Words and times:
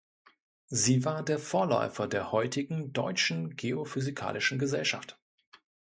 Sie 0.71 1.05
war 1.05 1.23
der 1.23 1.37
Vorläufer 1.37 2.07
der 2.07 2.31
heutigen 2.31 2.91
Deutschen 2.91 3.55
Geophysikalischen 3.55 4.57
Gesellschaft. 4.57 5.19